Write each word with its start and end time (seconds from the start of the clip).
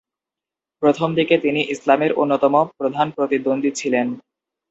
প্রথমদিকে 0.83 1.35
তিনি 1.37 1.61
ইসলামের 1.65 2.11
অন্যতম 2.13 2.53
প্রধান 2.77 3.07
প্রতিদ্বন্দ্বী 3.11 3.71
ছিলেন। 3.75 4.07